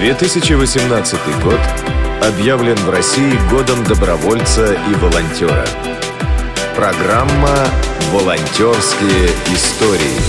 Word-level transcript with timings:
2018 0.00 1.18
год 1.42 1.58
объявлен 2.22 2.76
в 2.76 2.88
России 2.88 3.32
годом 3.50 3.82
добровольца 3.82 4.74
и 4.88 4.94
волонтера. 4.94 5.66
Программа 6.76 7.66
«Волонтерские 8.12 9.26
истории». 9.52 10.20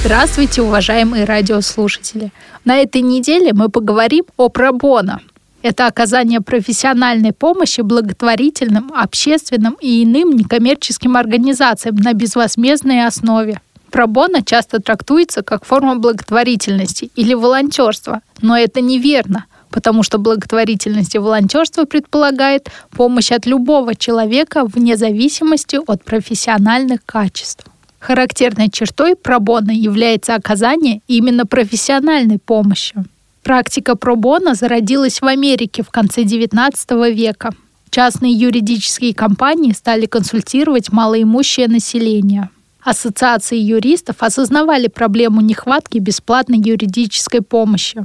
Здравствуйте, 0.00 0.62
уважаемые 0.62 1.24
радиослушатели! 1.24 2.32
На 2.64 2.78
этой 2.78 3.02
неделе 3.02 3.52
мы 3.52 3.68
поговорим 3.68 4.24
о 4.38 4.48
пробоно. 4.48 5.20
Это 5.60 5.86
оказание 5.86 6.40
профессиональной 6.40 7.34
помощи 7.34 7.82
благотворительным, 7.82 8.92
общественным 8.96 9.76
и 9.82 10.04
иным 10.04 10.30
некоммерческим 10.30 11.18
организациям 11.18 11.96
на 11.96 12.14
безвозмездной 12.14 13.06
основе. 13.06 13.60
Пробона 13.92 14.42
часто 14.42 14.80
трактуется 14.80 15.42
как 15.42 15.66
форма 15.66 15.96
благотворительности 15.96 17.10
или 17.14 17.34
волонтерства, 17.34 18.22
но 18.40 18.56
это 18.56 18.80
неверно, 18.80 19.44
потому 19.68 20.02
что 20.02 20.16
благотворительность 20.16 21.14
и 21.14 21.18
волонтерство 21.18 21.84
предполагает 21.84 22.70
помощь 22.96 23.30
от 23.30 23.44
любого 23.44 23.94
человека 23.94 24.64
вне 24.64 24.96
зависимости 24.96 25.78
от 25.86 26.04
профессиональных 26.04 27.04
качеств. 27.04 27.66
Характерной 27.98 28.70
чертой 28.70 29.14
пробона 29.14 29.72
является 29.72 30.36
оказание 30.36 31.02
именно 31.06 31.44
профессиональной 31.44 32.38
помощи. 32.38 32.94
Практика 33.42 33.94
пробона 33.94 34.54
зародилась 34.54 35.20
в 35.20 35.26
Америке 35.26 35.82
в 35.82 35.90
конце 35.90 36.22
XIX 36.22 37.12
века. 37.12 37.50
Частные 37.90 38.32
юридические 38.32 39.12
компании 39.14 39.72
стали 39.72 40.06
консультировать 40.06 40.90
малоимущее 40.90 41.68
население– 41.68 42.48
Ассоциации 42.84 43.58
юристов 43.58 44.16
осознавали 44.20 44.88
проблему 44.88 45.40
нехватки 45.40 45.98
бесплатной 45.98 46.58
юридической 46.58 47.40
помощи. 47.40 48.02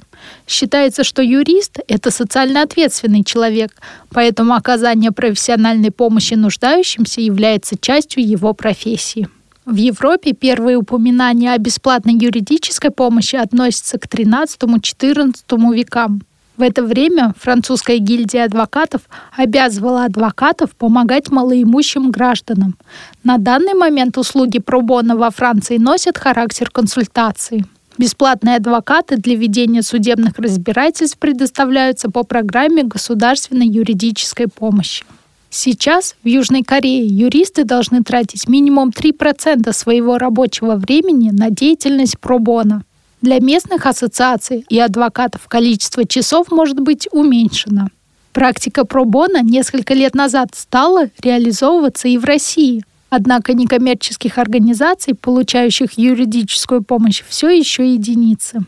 Считается, 0.48 1.04
что 1.04 1.24
юрист– 1.24 1.80
это 1.88 2.12
социально 2.12 2.62
ответственный 2.62 3.24
человек, 3.24 3.72
поэтому 4.12 4.54
оказание 4.54 5.12
профессиональной 5.12 5.90
помощи 5.90 6.36
нуждающимся 6.36 7.22
является 7.22 7.76
частью 7.76 8.28
его 8.28 8.54
профессии. 8.54 9.28
В 9.66 9.76
Европе 9.76 10.34
первые 10.34 10.78
упоминания 10.78 11.52
о 11.54 11.58
бесплатной 11.58 12.14
юридической 12.14 12.92
помощи 12.92 13.36
относятся 13.36 13.98
к 13.98 14.06
XIII-XIV 14.06 15.76
векам. 15.76 16.22
В 16.58 16.64
это 16.64 16.82
время 16.82 17.36
французская 17.38 18.00
гильдия 18.00 18.46
адвокатов 18.46 19.02
обязывала 19.36 20.06
адвокатов 20.06 20.76
помогать 20.76 21.30
малоимущим 21.30 22.10
гражданам. 22.10 22.76
На 23.24 23.38
данный 23.38 23.76
момент 23.76 24.18
услуги 24.18 24.58
пробона 24.58 25.16
во 25.16 25.30
Франции 25.30 25.78
носят 25.78 26.18
характер 26.18 26.72
консультации. 26.72 27.64
Бесплатные 28.00 28.56
адвокаты 28.56 29.18
для 29.18 29.36
ведения 29.36 29.84
судебных 29.84 30.40
разбирательств 30.40 31.20
предоставляются 31.20 32.10
по 32.10 32.24
программе 32.24 32.84
государственной 32.84 33.68
юридической 33.68 34.48
помощи. 34.48 35.06
Сейчас 35.52 36.16
в 36.24 36.28
Южной 36.28 36.64
Корее 36.64 37.06
юристы 37.06 37.66
должны 37.66 38.04
тратить 38.04 38.50
минимум 38.50 38.90
3% 38.90 39.72
своего 39.74 40.18
рабочего 40.18 40.76
времени 40.76 41.30
на 41.32 41.52
деятельность 41.52 42.20
пробона. 42.20 42.84
Для 43.28 43.42
местных 43.42 43.86
ассоциаций 43.86 44.66
и 44.70 44.80
адвокатов 44.80 45.50
количество 45.50 46.08
часов 46.08 46.50
может 46.50 46.80
быть 46.80 47.10
уменьшено. 47.12 47.90
Практика 48.32 48.86
пробона 48.86 49.42
несколько 49.44 49.94
лет 49.94 50.16
назад 50.16 50.52
стала 50.54 51.10
реализовываться 51.22 52.08
и 52.08 52.18
в 52.18 52.24
России. 52.24 52.86
Однако 53.10 53.54
некоммерческих 53.54 54.38
организаций, 54.38 55.14
получающих 55.14 55.98
юридическую 55.98 56.82
помощь, 56.84 57.22
все 57.28 57.50
еще 57.50 57.92
единицы. 57.96 58.62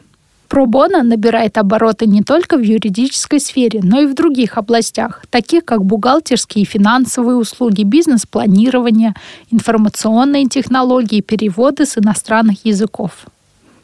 Пробона 0.49 1.03
набирает 1.03 1.57
обороты 1.57 2.05
не 2.05 2.21
только 2.21 2.57
в 2.57 2.61
юридической 2.61 3.39
сфере, 3.39 3.79
но 3.81 4.01
и 4.01 4.07
в 4.07 4.13
других 4.13 4.57
областях, 4.57 5.23
таких 5.29 5.63
как 5.63 5.85
бухгалтерские 5.85 6.63
и 6.63 6.67
финансовые 6.67 7.37
услуги, 7.37 7.83
бизнес-планирование, 7.83 9.13
информационные 9.51 10.47
технологии, 10.47 11.21
переводы 11.21 11.85
с 11.85 11.97
иностранных 11.97 12.65
языков. 12.65 13.25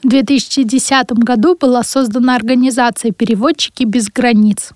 В 0.05 0.07
2010 0.07 1.13
году 1.13 1.57
была 1.59 1.81
создана 1.81 2.35
организация 2.35 3.11
«Переводчики 3.11 3.85
без 3.85 4.11
границ». 4.11 4.73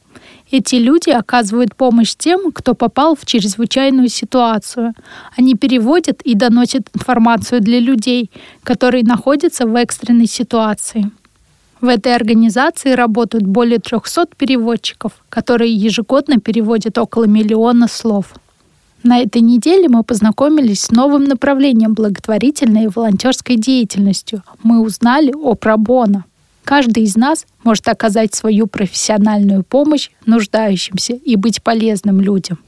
Эти 0.49 0.73
люди 0.73 1.11
оказывают 1.11 1.75
помощь 1.75 2.15
тем, 2.17 2.51
кто 2.51 2.73
попал 2.73 3.15
в 3.15 3.27
чрезвычайную 3.27 4.09
ситуацию. 4.09 4.95
Они 5.37 5.53
переводят 5.53 6.23
и 6.23 6.33
доносят 6.33 6.89
информацию 6.95 7.61
для 7.61 7.79
людей, 7.79 8.31
которые 8.63 9.03
находятся 9.03 9.67
в 9.67 9.75
экстренной 9.75 10.25
ситуации. 10.25 11.11
В 11.79 11.89
этой 11.89 12.15
организации 12.15 12.93
работают 12.93 13.45
более 13.45 13.77
300 13.77 14.29
переводчиков, 14.35 15.11
которые 15.29 15.71
ежегодно 15.71 16.39
переводят 16.39 16.97
около 16.97 17.25
миллиона 17.25 17.87
слов. 17.87 18.33
На 19.03 19.19
этой 19.19 19.41
неделе 19.41 19.87
мы 19.87 20.03
познакомились 20.03 20.81
с 20.81 20.91
новым 20.91 21.23
направлением 21.23 21.93
благотворительной 21.93 22.85
и 22.85 22.87
волонтерской 22.87 23.55
деятельностью. 23.55 24.43
Мы 24.61 24.81
узнали 24.81 25.33
о 25.33 25.55
пробоно. 25.55 26.25
Каждый 26.63 27.03
из 27.03 27.15
нас 27.15 27.45
может 27.63 27.87
оказать 27.87 28.35
свою 28.35 28.67
профессиональную 28.67 29.63
помощь 29.63 30.09
нуждающимся 30.25 31.13
и 31.13 31.35
быть 31.35 31.63
полезным 31.63 32.21
людям. 32.21 32.59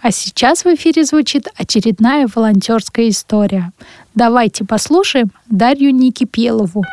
А 0.00 0.12
сейчас 0.12 0.64
в 0.64 0.66
эфире 0.74 1.04
звучит 1.04 1.48
очередная 1.56 2.28
волонтерская 2.32 3.08
история. 3.08 3.72
Давайте 4.14 4.64
послушаем 4.64 5.32
Дарью 5.48 5.92
Никипелову. 5.92 6.84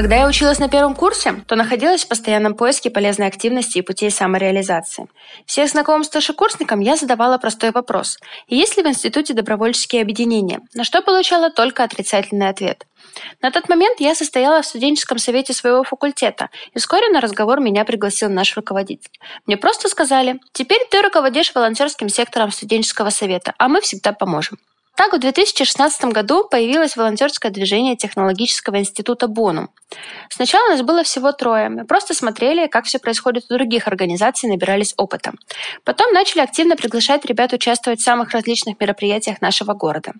Когда 0.00 0.16
я 0.16 0.26
училась 0.26 0.58
на 0.58 0.70
первом 0.70 0.94
курсе, 0.94 1.44
то 1.46 1.56
находилась 1.56 2.04
в 2.04 2.08
постоянном 2.08 2.54
поиске 2.54 2.88
полезной 2.88 3.26
активности 3.26 3.76
и 3.76 3.82
путей 3.82 4.10
самореализации. 4.10 5.08
Всех 5.44 5.68
знакомым 5.68 6.04
старшекурсникам 6.04 6.80
я 6.80 6.96
задавала 6.96 7.36
простой 7.36 7.70
вопрос. 7.70 8.16
Есть 8.48 8.78
ли 8.78 8.82
в 8.82 8.86
институте 8.86 9.34
добровольческие 9.34 10.00
объединения? 10.00 10.62
На 10.72 10.84
что 10.84 11.02
получала 11.02 11.50
только 11.50 11.84
отрицательный 11.84 12.48
ответ. 12.48 12.86
На 13.42 13.50
тот 13.50 13.68
момент 13.68 14.00
я 14.00 14.14
состояла 14.14 14.62
в 14.62 14.66
студенческом 14.66 15.18
совете 15.18 15.52
своего 15.52 15.84
факультета, 15.84 16.48
и 16.72 16.78
вскоре 16.78 17.10
на 17.10 17.20
разговор 17.20 17.60
меня 17.60 17.84
пригласил 17.84 18.30
наш 18.30 18.56
руководитель. 18.56 19.10
Мне 19.44 19.58
просто 19.58 19.90
сказали, 19.90 20.40
теперь 20.52 20.80
ты 20.90 21.02
руководишь 21.02 21.54
волонтерским 21.54 22.08
сектором 22.08 22.52
студенческого 22.52 23.10
совета, 23.10 23.52
а 23.58 23.68
мы 23.68 23.82
всегда 23.82 24.14
поможем. 24.14 24.56
Так, 24.96 25.14
в 25.14 25.18
2016 25.18 26.04
году 26.06 26.44
появилось 26.44 26.96
волонтерское 26.96 27.50
движение 27.50 27.96
технологического 27.96 28.78
института 28.78 29.28
Бонум. 29.28 29.70
Сначала 30.28 30.68
нас 30.68 30.82
было 30.82 31.02
всего 31.04 31.32
трое. 31.32 31.68
Мы 31.70 31.86
просто 31.86 32.12
смотрели, 32.12 32.66
как 32.66 32.84
все 32.84 32.98
происходит 32.98 33.46
у 33.48 33.54
других 33.54 33.88
организаций, 33.88 34.48
набирались 34.48 34.94
опыта. 34.96 35.32
Потом 35.84 36.12
начали 36.12 36.42
активно 36.42 36.76
приглашать 36.76 37.24
ребят 37.24 37.52
участвовать 37.52 38.00
в 38.00 38.04
самых 38.04 38.32
различных 38.32 38.78
мероприятиях 38.78 39.40
нашего 39.40 39.72
города. 39.72 40.12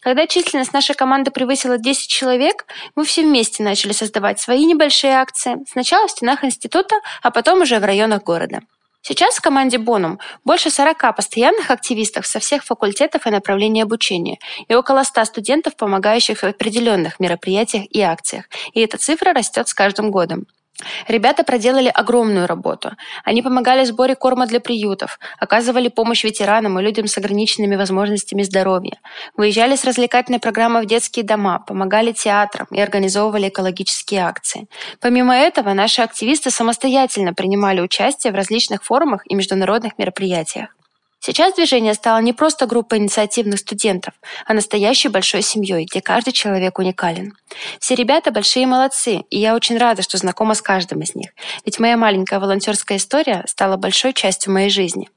Когда 0.00 0.26
численность 0.26 0.72
нашей 0.72 0.96
команды 0.96 1.30
превысила 1.30 1.78
10 1.78 2.08
человек, 2.08 2.66
мы 2.96 3.04
все 3.04 3.22
вместе 3.22 3.62
начали 3.62 3.92
создавать 3.92 4.40
свои 4.40 4.64
небольшие 4.64 5.14
акции. 5.14 5.56
Сначала 5.70 6.08
в 6.08 6.10
стенах 6.10 6.42
института, 6.42 6.96
а 7.22 7.30
потом 7.30 7.60
уже 7.60 7.78
в 7.78 7.84
районах 7.84 8.24
города. 8.24 8.60
Сейчас 9.08 9.36
в 9.36 9.40
команде 9.40 9.78
Бонум 9.78 10.18
больше 10.44 10.68
40 10.68 11.14
постоянных 11.14 11.70
активистов 11.70 12.26
со 12.26 12.40
всех 12.40 12.64
факультетов 12.64 13.24
и 13.24 13.30
направлений 13.30 13.80
обучения 13.80 14.40
и 14.66 14.74
около 14.74 15.04
100 15.04 15.26
студентов, 15.26 15.76
помогающих 15.76 16.38
в 16.38 16.44
определенных 16.44 17.20
мероприятиях 17.20 17.84
и 17.88 18.00
акциях. 18.00 18.46
И 18.72 18.80
эта 18.80 18.98
цифра 18.98 19.32
растет 19.32 19.68
с 19.68 19.74
каждым 19.74 20.10
годом. 20.10 20.46
Ребята 21.08 21.42
проделали 21.42 21.88
огромную 21.88 22.46
работу. 22.46 22.92
Они 23.24 23.42
помогали 23.42 23.84
в 23.84 23.86
сборе 23.86 24.14
корма 24.14 24.46
для 24.46 24.60
приютов, 24.60 25.18
оказывали 25.38 25.88
помощь 25.88 26.24
ветеранам 26.24 26.78
и 26.78 26.82
людям 26.82 27.06
с 27.06 27.16
ограниченными 27.16 27.76
возможностями 27.76 28.42
здоровья, 28.42 28.98
выезжали 29.36 29.76
с 29.76 29.84
развлекательной 29.84 30.38
программой 30.38 30.82
в 30.82 30.86
детские 30.86 31.24
дома, 31.24 31.60
помогали 31.60 32.12
театрам 32.12 32.66
и 32.70 32.80
организовывали 32.80 33.48
экологические 33.48 34.22
акции. 34.22 34.68
Помимо 35.00 35.34
этого, 35.34 35.72
наши 35.72 36.02
активисты 36.02 36.50
самостоятельно 36.50 37.32
принимали 37.32 37.80
участие 37.80 38.32
в 38.32 38.36
различных 38.36 38.84
форумах 38.84 39.22
и 39.26 39.34
международных 39.34 39.98
мероприятиях. 39.98 40.76
Сейчас 41.26 41.54
движение 41.54 41.94
стало 41.94 42.20
не 42.20 42.32
просто 42.32 42.66
группой 42.66 42.98
инициативных 42.98 43.58
студентов, 43.58 44.14
а 44.46 44.54
настоящей 44.54 45.08
большой 45.08 45.42
семьей, 45.42 45.84
где 45.84 46.00
каждый 46.00 46.30
человек 46.30 46.78
уникален. 46.78 47.36
Все 47.80 47.96
ребята 47.96 48.30
большие 48.30 48.64
молодцы, 48.64 49.24
и 49.28 49.40
я 49.40 49.56
очень 49.56 49.76
рада, 49.76 50.02
что 50.02 50.18
знакома 50.18 50.54
с 50.54 50.62
каждым 50.62 51.00
из 51.00 51.16
них, 51.16 51.30
ведь 51.64 51.80
моя 51.80 51.96
маленькая 51.96 52.38
волонтерская 52.38 52.98
история 52.98 53.42
стала 53.48 53.76
большой 53.76 54.12
частью 54.12 54.52
моей 54.52 54.70
жизни. 54.70 55.08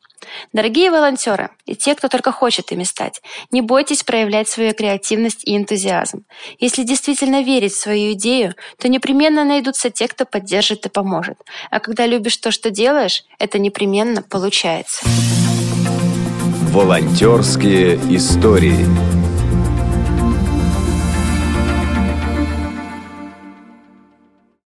Дорогие 0.52 0.90
волонтеры 0.90 1.52
и 1.68 1.76
те, 1.76 1.94
кто 1.94 2.08
только 2.08 2.32
хочет 2.32 2.72
ими 2.72 2.86
стать, 2.86 3.22
не 3.52 3.62
бойтесь 3.62 4.02
проявлять 4.02 4.50
свою 4.50 4.74
креативность 4.74 5.48
и 5.48 5.56
энтузиазм. 5.56 6.24
Если 6.58 6.82
действительно 6.82 7.44
верить 7.44 7.74
в 7.74 7.80
свою 7.80 8.14
идею, 8.14 8.56
то 8.80 8.90
непременно 8.90 9.46
найдутся 9.46 9.92
те, 9.92 10.08
кто 10.08 10.26
поддержит 10.26 10.88
и 10.88 10.90
поможет. 10.90 11.38
А 11.70 11.80
когда 11.80 12.08
любишь 12.08 12.38
то, 12.38 12.50
что 12.50 12.72
делаешь, 12.72 13.26
это 13.38 13.60
непременно 13.60 14.24
получается. 14.24 15.06
Волонтерские 16.72 17.96
истории. 18.16 18.86